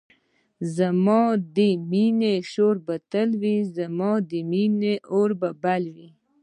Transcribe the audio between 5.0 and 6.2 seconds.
اور به بل وی